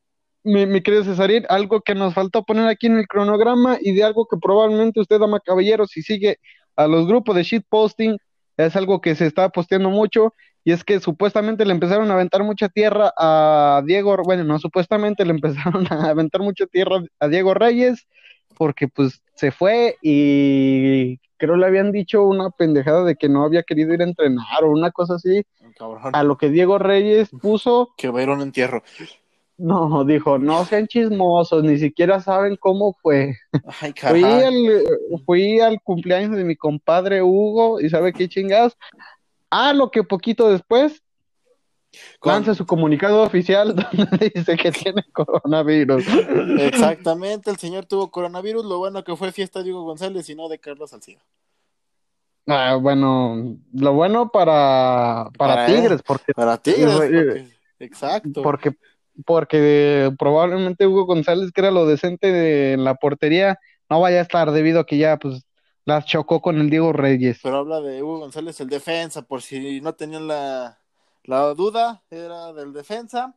[0.49, 4.03] Mi, mi querido Cesarín, algo que nos faltó poner aquí en el cronograma y de
[4.03, 6.39] algo que probablemente usted, dama caballero, si sigue
[6.75, 8.17] a los grupos de shitposting,
[8.57, 10.35] es algo que se está posteando mucho
[10.65, 15.25] y es que supuestamente le empezaron a aventar mucha tierra a Diego, bueno, no supuestamente
[15.25, 18.07] le empezaron a aventar mucha tierra a Diego Reyes
[18.57, 23.63] porque pues se fue y creo le habían dicho una pendejada de que no había
[23.63, 25.45] querido ir a entrenar o una cosa así,
[25.77, 28.83] Cabrón, a lo que Diego Reyes puso que va a ir a un entierro.
[29.59, 33.35] No, dijo, no sean chismosos, ni siquiera saben cómo fue.
[33.81, 34.85] Ay, Fui al,
[35.27, 38.77] fui al cumpleaños de mi compadre Hugo y sabe qué chingados.
[39.51, 41.03] A lo que poquito después
[42.21, 46.05] Con- lanza su comunicado oficial donde dice que tiene coronavirus.
[46.61, 50.49] Exactamente, el señor tuvo coronavirus, lo bueno que fue fiesta de Hugo González y no
[50.49, 51.21] de Carlos Salcido.
[52.47, 57.49] Ah, bueno, lo bueno para, para Para Tigres, porque, Para Tigres, Eh, porque-
[57.81, 58.43] exacto.
[58.43, 58.73] porque,
[59.25, 64.51] porque probablemente Hugo González, que era lo decente de, la portería, no vaya a estar
[64.53, 65.45] debido a que ya pues
[65.85, 67.41] las chocó con el Diego Reyes.
[67.43, 70.79] Pero habla de Hugo González, el defensa, por si no tenían la,
[71.25, 73.35] la duda, era del defensa.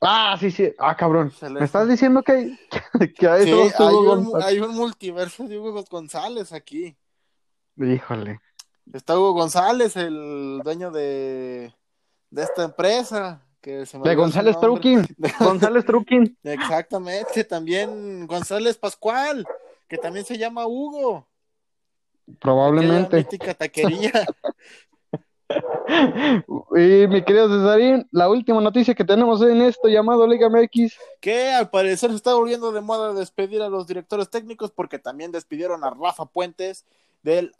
[0.00, 0.72] Ah, sí, sí.
[0.78, 1.32] Ah, cabrón.
[1.50, 2.56] ¿Me estás diciendo que,
[3.18, 6.96] que hay Sí, dos hay un, hay un multiverso de Hugo González aquí.
[7.76, 8.40] Híjole.
[8.92, 11.74] Está Hugo González, el dueño de,
[12.30, 13.42] de esta empresa.
[13.68, 14.58] Que se me De González.
[14.58, 15.06] Truquín.
[15.38, 16.38] González Truquín.
[16.42, 19.46] Exactamente, también González Pascual,
[19.86, 21.28] que también se llama Hugo.
[22.40, 23.18] Probablemente.
[23.18, 24.12] mítica taquería.
[26.76, 30.94] Y mi querido Cesarín, la última noticia que tenemos en esto llamado Liga MX.
[31.20, 35.32] que al parecer se está volviendo de moda despedir a los directores técnicos porque también
[35.32, 36.84] despidieron a Rafa Puentes
[37.22, 37.54] del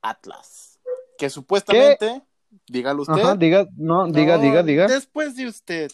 [0.00, 0.78] Atlas.
[1.18, 2.22] Que supuestamente,
[2.68, 3.20] dígalo usted.
[3.20, 4.86] Ajá, diga, no, diga, No, diga, diga.
[4.86, 5.90] Después de usted,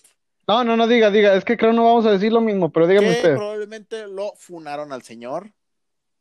[0.47, 1.35] No, no, no, diga, diga.
[1.35, 3.37] Es que creo no vamos a decir lo mismo, pero dígame que usted.
[3.37, 5.53] probablemente lo funaron al señor.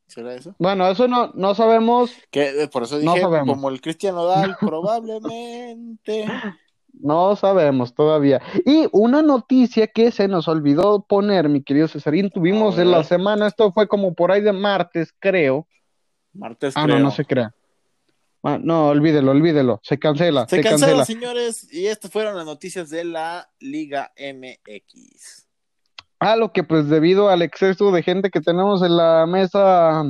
[0.08, 0.56] ¿Será eso?
[0.58, 6.26] Bueno, eso no, no sabemos, Que eh, por eso dije, como el Cristian Nodal, probablemente.
[6.94, 8.42] no sabemos todavía.
[8.66, 13.48] Y una noticia que se nos olvidó poner, mi querido Cesarín, tuvimos en la semana,
[13.48, 15.68] esto fue como por ahí de martes, creo.
[16.34, 16.98] Martes Ah, creo.
[16.98, 17.54] no, no se crea.
[18.44, 19.80] Ah, no, olvídelo, olvídelo.
[19.84, 21.06] Se cancela, Se se cancela, cancela.
[21.06, 25.48] señores, y estas fueron las noticias de la Liga MX.
[26.20, 30.04] A lo que pues debido al exceso de gente que tenemos en la mesa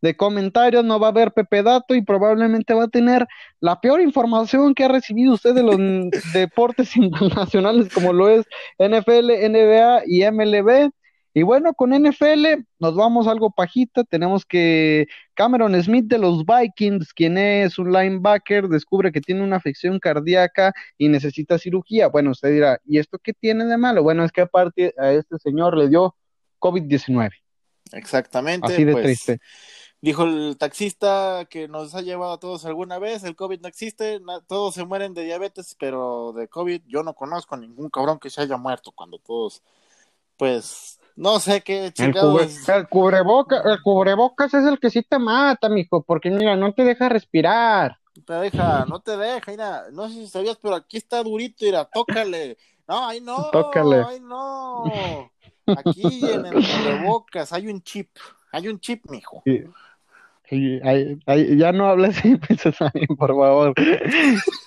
[0.00, 3.26] de comentarios, no va a haber Pepe Dato y probablemente va a tener
[3.60, 5.76] la peor información que ha recibido usted de los
[6.34, 8.44] deportes internacionales como lo es
[8.78, 10.90] NFL, NBA y MLB.
[11.34, 14.04] Y bueno, con NFL nos vamos algo pajita.
[14.04, 19.56] Tenemos que Cameron Smith de los Vikings, quien es un linebacker, descubre que tiene una
[19.56, 22.08] afección cardíaca y necesita cirugía.
[22.08, 24.02] Bueno, usted dirá, ¿y esto qué tiene de malo?
[24.02, 26.14] Bueno, es que aparte a este señor le dio
[26.58, 27.30] COVID-19.
[27.92, 28.72] Exactamente.
[28.72, 29.40] Así de pues, triste.
[30.02, 34.20] Dijo el taxista que nos ha llevado a todos alguna vez, el COVID no existe,
[34.48, 38.42] todos se mueren de diabetes, pero de COVID yo no conozco ningún cabrón que se
[38.42, 39.62] haya muerto cuando todos,
[40.36, 42.68] pues, no sé qué El, cubre, chingados.
[42.68, 46.84] el cubreboca, el cubrebocas es el que sí te mata, mijo, porque mira, no te
[46.84, 47.98] deja respirar.
[48.26, 51.84] te deja, no te deja, mira, no sé si sabías, pero aquí está durito, mira,
[51.84, 52.56] tócale.
[52.86, 54.04] No, ahí no, Tócale.
[54.08, 55.30] ay no.
[55.66, 58.10] Aquí en el cubrebocas hay un chip,
[58.50, 59.42] hay un chip, mijo.
[59.46, 59.64] Y-
[61.26, 63.74] ay- ya no hables así, Princesa Sari, por favor.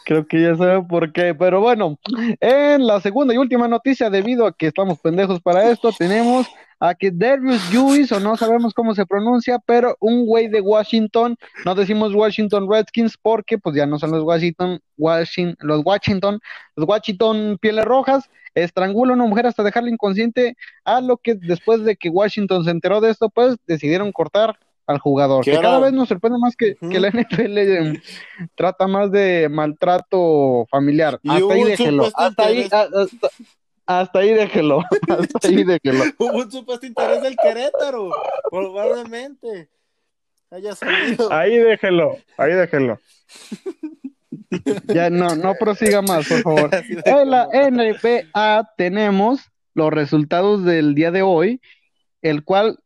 [0.05, 1.35] Creo que ya sabe por qué.
[1.35, 1.97] Pero bueno,
[2.39, 6.47] en la segunda y última noticia, debido a que estamos pendejos para esto, tenemos
[6.79, 11.37] a que Darius Lewis, o no sabemos cómo se pronuncia, pero un güey de Washington,
[11.63, 16.39] no decimos Washington Redskins porque pues ya no son los Washington, Washington, los Washington,
[16.75, 21.83] los Washington Pieles Rojas, estrangula a una mujer hasta dejarla inconsciente, a lo que después
[21.83, 25.43] de que Washington se enteró de esto, pues decidieron cortar al jugador.
[25.43, 28.01] ¿Qué Que cada vez nos sorprende más que, la NFL eh,
[28.55, 31.19] trata más de maltrato familiar.
[31.23, 32.11] Y hasta ahí déjelo.
[32.13, 32.73] Hasta ahí, interés.
[32.93, 33.27] hasta,
[33.85, 34.83] hasta ahí déjelo.
[35.07, 36.03] Hasta ahí déjelo.
[36.17, 38.09] Hubo un supuesto interés del Querétaro,
[38.49, 39.69] probablemente.
[40.49, 41.31] Haya salido.
[41.31, 42.17] Ahí déjelo.
[42.37, 42.99] Ahí déjelo.
[44.87, 46.69] Ya no, no prosiga más, por favor.
[47.05, 49.41] En la NBA tenemos
[49.73, 51.61] los resultados del día de hoy,
[52.21, 52.79] el cual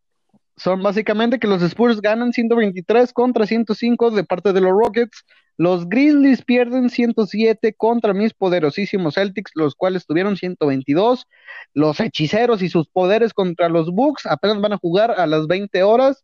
[0.59, 5.25] son básicamente que los Spurs ganan 123 contra 105 de parte de los Rockets.
[5.57, 11.25] Los Grizzlies pierden 107 contra mis poderosísimos Celtics, los cuales tuvieron 122.
[11.73, 15.83] Los Hechiceros y sus poderes contra los Bucks apenas van a jugar a las 20
[15.83, 16.23] horas.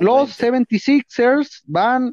[0.00, 2.12] Los 76ers van,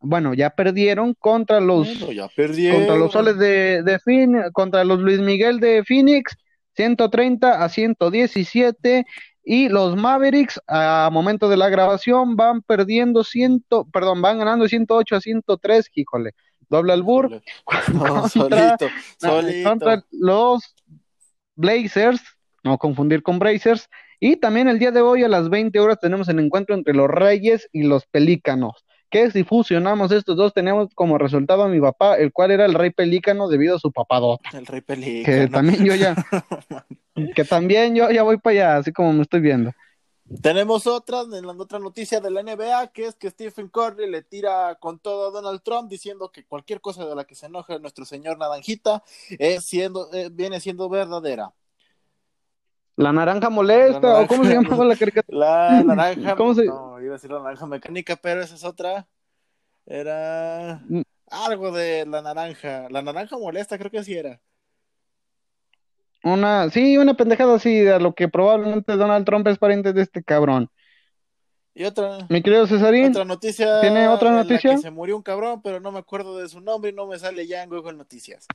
[0.00, 5.58] bueno, ya perdieron contra los, contra los Soles de, de Phoenix, contra los Luis Miguel
[5.58, 6.36] de Phoenix,
[6.74, 9.06] 130 a 117.
[9.48, 15.14] Y los Mavericks, a momento de la grabación, van perdiendo ciento, perdón, van ganando 108
[15.14, 16.32] a 103, híjole,
[16.68, 17.40] doble albur.
[18.34, 18.76] contra,
[19.64, 20.74] contra los
[21.54, 22.20] Blazers,
[22.64, 23.88] no confundir con Blazers.
[24.18, 27.08] Y también el día de hoy a las 20 horas tenemos el encuentro entre los
[27.08, 32.16] Reyes y los Pelícanos que si fusionamos estos dos tenemos como resultado a mi papá,
[32.16, 34.50] el cual era el rey pelícano debido a su papadota.
[34.52, 35.36] El rey pelícano.
[35.36, 36.14] Que también yo ya,
[37.34, 39.72] que también yo ya voy para allá, así como me estoy viendo.
[40.42, 44.22] Tenemos otra, en la otra noticia de la NBA, que es que Stephen Curry le
[44.22, 47.78] tira con todo a Donald Trump diciendo que cualquier cosa de la que se enoje
[47.78, 49.04] nuestro señor Naranjita
[49.38, 51.52] es siendo, eh, viene siendo verdadera.
[52.96, 55.38] La naranja molesta, o cómo se llama la caricatura.
[55.38, 56.34] La naranja.
[56.34, 56.64] ¿Cómo se...
[56.64, 59.06] No, iba a decir la naranja mecánica, pero esa es otra.
[59.84, 61.02] Era mm.
[61.30, 62.88] algo de la naranja.
[62.90, 64.40] La naranja molesta, creo que sí era.
[66.24, 70.24] Una, sí, una pendejada así, de lo que probablemente Donald Trump es pariente de este
[70.24, 70.70] cabrón.
[71.74, 72.26] Y otra.
[72.30, 73.10] Mi querido Cesarín.
[73.10, 73.82] Otra noticia.
[73.82, 74.70] ¿Tiene otra noticia?
[74.70, 77.18] que se murió un cabrón, pero no me acuerdo de su nombre y no me
[77.18, 78.46] sale ya en Google Noticias.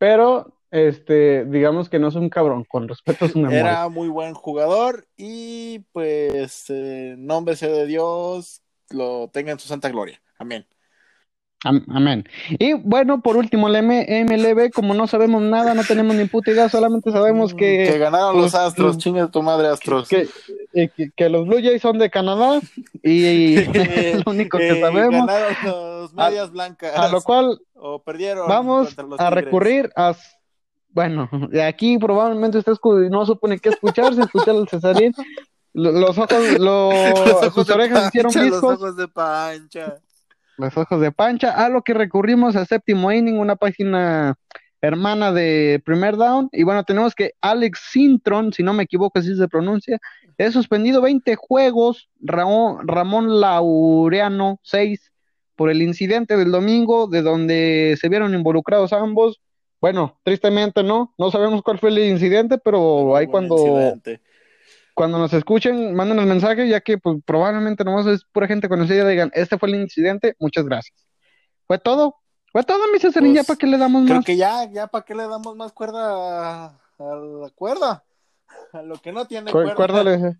[0.00, 3.60] Pero este, digamos que no es un cabrón, con respeto a su memoria.
[3.60, 9.68] Era muy buen jugador y pues eh, nombre sea de Dios, lo tenga en su
[9.68, 10.22] santa gloria.
[10.38, 10.66] Amén.
[11.62, 12.24] amén.
[12.48, 16.70] Y bueno, por último, el MLB, como no sabemos nada, no tenemos ni puta idea,
[16.70, 17.84] solamente sabemos que...
[17.86, 20.08] Que ganaron los Astros, chingue tu madre Astros.
[20.08, 20.26] Que,
[20.72, 22.60] que, los Blue Jays son de Canadá
[23.02, 25.26] y, es lo único que sabemos.
[25.26, 26.96] Ganaron los medias blancas.
[26.96, 27.60] A lo cual...
[27.74, 28.48] O perdieron.
[28.48, 30.14] Vamos a recurrir a
[30.92, 32.72] bueno, de aquí probablemente usted
[33.10, 35.12] no supone qué escucharse, escuchar al Cesarín.
[35.72, 38.62] Los ojos, los, sus orejas hicieron viscos.
[38.62, 39.94] Los ojos de pancha.
[40.56, 41.52] Los ojos de pancha.
[41.52, 44.36] A lo que recurrimos a Séptimo Inning, una página
[44.80, 46.48] hermana de Primer Down.
[46.52, 49.98] Y bueno, tenemos que Alex Sintron, si no me equivoco así se pronuncia,
[50.38, 52.08] es suspendido 20 juegos.
[52.20, 55.12] Ramón, Ramón Laureano, 6,
[55.56, 59.40] por el incidente del domingo, de donde se vieron involucrados ambos
[59.80, 63.94] bueno, tristemente no, no sabemos cuál fue el incidente, pero ahí cuando,
[64.94, 69.08] cuando nos escuchen, manden el mensaje, ya que pues, probablemente nomás es pura gente conocida,
[69.08, 71.06] digan, este fue el incidente, muchas gracias.
[71.66, 72.16] ¿Fue todo?
[72.52, 73.34] ¿Fue todo, mi Cesarín?
[73.34, 74.24] ¿Ya pues, para qué le damos creo más?
[74.24, 78.04] Creo que ya, ya para qué le damos más cuerda a, la cuerda,
[78.72, 79.74] a lo que no tiene cuerda.
[79.74, 80.36] Cuérdale,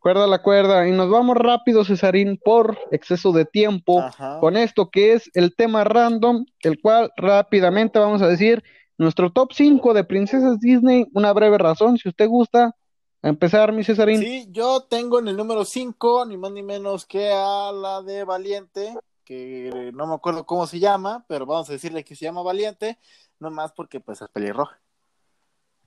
[0.00, 0.88] cuerda la cuerda.
[0.88, 4.04] Y nos vamos rápido, Cesarín, por exceso de tiempo,
[4.40, 8.64] con esto que es el tema random, el cual rápidamente vamos a decir
[8.98, 12.74] nuestro top 5 de princesas Disney, una breve razón, si usted gusta.
[13.22, 14.20] empezar, mi Cesarín.
[14.20, 18.24] Sí, yo tengo en el número 5, ni más ni menos que a la de
[18.24, 18.94] Valiente,
[19.26, 22.98] que no me acuerdo cómo se llama, pero vamos a decirle que se llama Valiente,
[23.40, 24.80] no más porque pues es pelirroja.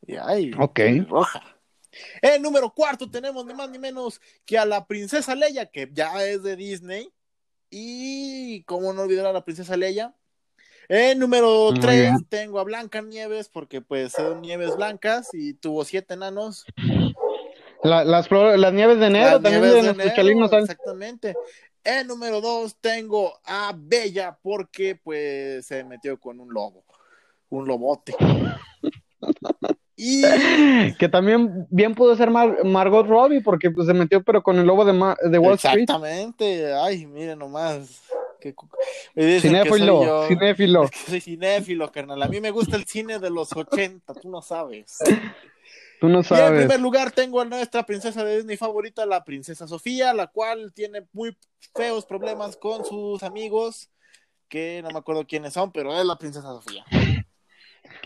[0.05, 1.41] Y ay, roja.
[2.21, 6.23] En número cuarto tenemos ni más ni menos que a la princesa Leia, que ya
[6.23, 7.11] es de Disney.
[7.71, 10.13] Y cómo no olvidar a la princesa Leia.
[10.87, 16.15] En número tres tengo a Blanca Nieves, porque pues son nieves blancas y tuvo siete
[16.15, 16.65] enanos.
[17.83, 21.35] las, las, nieves de enero también de, enero, Exactamente.
[21.83, 26.83] En número dos tengo a Bella, porque pues se metió con un lobo,
[27.49, 28.15] un lobote.
[30.01, 30.21] Y...
[30.93, 34.85] Que también bien pudo ser Margot Robbie porque pues, se metió pero con el lobo
[34.85, 35.81] de, de Wall Street.
[35.81, 38.01] Exactamente, ay, miren nomás.
[38.39, 38.55] Que...
[39.41, 40.89] Cinéfilo, cinéfilo.
[41.05, 42.23] soy cinéfilo, carnal.
[42.23, 44.99] A mí me gusta el cine de los 80, tú no sabes.
[45.99, 46.43] Tú no sabes.
[46.43, 50.27] Y en primer lugar tengo a nuestra princesa de Disney favorita, la princesa Sofía, la
[50.27, 51.35] cual tiene muy
[51.75, 53.89] feos problemas con sus amigos,
[54.47, 56.85] que no me acuerdo quiénes son, pero es la princesa Sofía.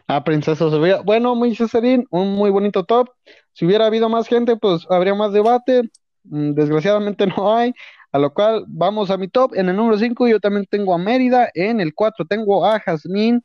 [0.08, 1.02] A Princesa Sofía.
[1.02, 3.10] Bueno, muy Cesarín, un muy bonito top.
[3.54, 5.84] Si hubiera habido más gente, pues habría más debate.
[6.24, 7.74] Mm, desgraciadamente no hay.
[8.12, 9.54] A lo cual vamos a mi top.
[9.56, 11.50] En el número 5 yo también tengo a Mérida.
[11.54, 13.44] En el 4 tengo a Jazmín.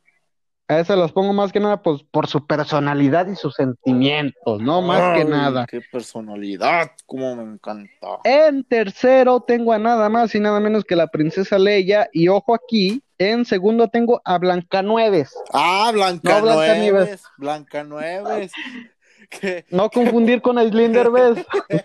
[0.69, 4.83] A esas las pongo más que nada pues, por su personalidad y sus sentimientos, ¿no?
[4.83, 5.65] Más que nada.
[5.65, 8.19] Qué personalidad, como me encanta.
[8.23, 12.07] En tercero tengo a nada más y nada menos que la princesa Leia.
[12.13, 15.33] Y ojo aquí, en segundo tengo a Blancanueves.
[15.51, 17.23] Ah, Blancanueves.
[17.39, 18.51] Blancanueves.
[19.31, 21.47] que, No confundir con Aislinn Derbez.
[21.67, 21.83] que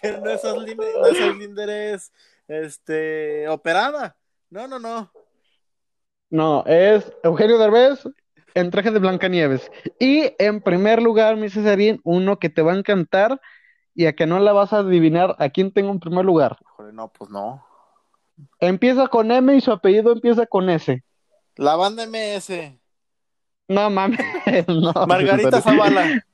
[0.00, 2.10] que no es Aislinn, no es Aislinn Derbez,
[2.48, 4.16] este, operada.
[4.48, 5.12] No, no, no.
[6.32, 8.08] No, es Eugenio Derbez
[8.54, 9.70] en traje de Blancanieves.
[9.98, 13.38] Y en primer lugar, mi Cesarín, uno que te va a encantar
[13.94, 16.56] y a que no la vas a adivinar a quién tengo en primer lugar.
[16.62, 17.62] Híjole, no, pues no.
[18.60, 21.04] Empieza con M y su apellido empieza con S.
[21.56, 22.78] La banda MS.
[23.68, 24.18] No mames,
[24.68, 24.94] no.
[25.06, 26.24] Margarita Zavala.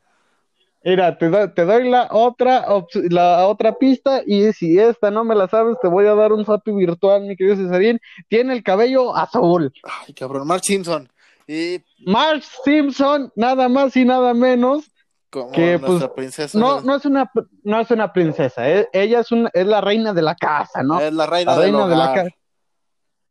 [0.84, 2.64] Mira, te, do- te doy la otra,
[3.10, 6.44] la otra pista y si esta no me la sabes, te voy a dar un
[6.44, 8.00] zapi virtual, mi querido Cesarín.
[8.28, 9.72] Tiene el cabello azul.
[10.06, 11.08] Ay, cabrón, Mark Simpson.
[11.46, 14.90] Y Marge Simpson, nada más y nada menos.
[15.30, 16.58] como Que, nuestra pues, princesa.
[16.58, 17.30] No, no es una,
[17.64, 21.00] no es una princesa, eh, ella es, una, es la reina de la casa, ¿no?
[21.00, 22.14] Es la reina, La del reina de la hogar.
[22.24, 22.36] casa.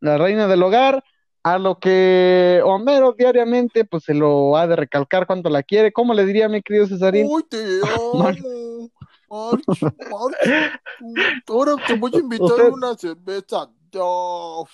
[0.00, 1.04] La reina del hogar,
[1.42, 5.92] a lo que Homero diariamente, pues se lo ha de recalcar cuánto la quiere.
[5.92, 7.26] ¿Cómo le diría mi querido Cesarín?
[7.28, 7.58] Uy, te
[7.96, 8.14] amo.
[8.14, 8.36] Mar-
[9.30, 9.62] March,
[10.10, 10.80] March.
[11.48, 13.68] Ahora te voy a invitar Usted- una cerveza.
[13.90, 14.68] Dos.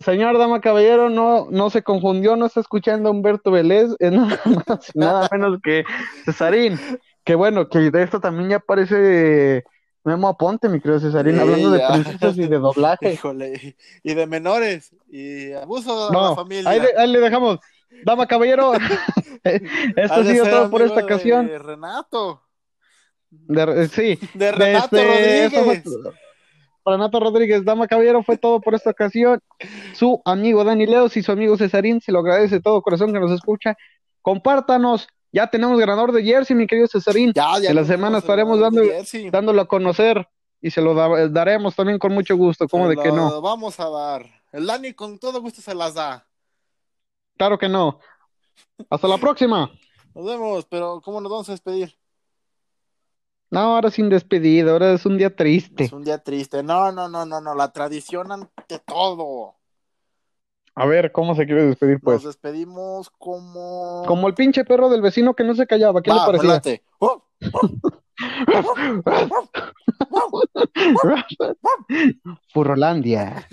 [0.00, 4.40] Señor Dama Caballero, no, no se confundió, no está escuchando a Humberto Vélez, es nada
[4.44, 5.84] más nada menos que
[6.24, 6.78] Cesarín.
[7.24, 9.64] Que bueno, que de esto también ya aparece
[10.04, 13.12] Memo Aponte, mi querido Cesarín, Sí, hablando de princesas y de doblaje.
[13.14, 13.76] Híjole.
[14.02, 14.94] Y de menores.
[15.10, 16.70] Y abuso de la No, familia.
[16.70, 17.58] ahí, le- ahí le dejamos.
[18.04, 18.72] Dama Caballero,
[19.44, 21.46] esto Ha sido todo por esta ocasión.
[21.46, 22.42] De Renato.
[23.30, 25.84] De- sí, De de Renato este, fue- Rodríguez.
[26.84, 29.40] Renato Rodríguez, Dama Caballero, fue todo por esta ocasión.
[29.94, 33.20] Su amigo Dani Leos y su amigo Cesarín se lo agradece de todo corazón que
[33.20, 33.76] nos escucha.
[34.20, 38.60] Compártanos, ya tenemos ganador de Jersey, mi querido Cesarín, Ya, ya que la semana estaremos
[38.60, 38.82] dando-
[39.30, 40.28] dándolo a conocer
[40.60, 43.40] y se lo da- daremos también con mucho gusto, como de que no?
[43.40, 44.26] Vamos a dar.
[44.52, 46.26] El Dani con todo gusto se las da.
[47.38, 47.98] Claro que no.
[48.90, 49.70] Hasta la próxima.
[50.14, 51.96] Nos vemos, pero ¿cómo nos vamos a despedir?
[53.50, 55.84] No, ahora sin despedida, ahora es un día triste.
[55.84, 56.62] Es un día triste.
[56.62, 57.54] No, no, no, no, no.
[57.54, 59.56] La tradición ante todo.
[60.74, 62.16] A ver, ¿cómo se quiere despedir, pues?
[62.16, 64.04] Nos despedimos como.
[64.06, 66.50] Como el pinche perro del vecino que no se callaba, ¿qué Va, le parecía?
[66.54, 66.82] late.
[66.98, 67.24] Oh,
[72.52, 73.46] Furrolandia.